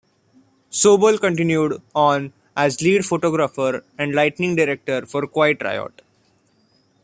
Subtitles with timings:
[0.71, 6.01] Sobol continued on as lead photographer and lighting director for Quiet Riot.